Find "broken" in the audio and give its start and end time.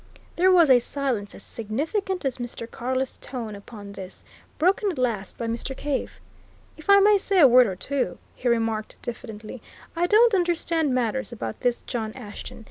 4.57-4.89